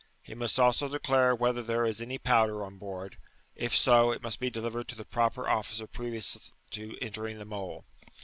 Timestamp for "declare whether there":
0.89-1.85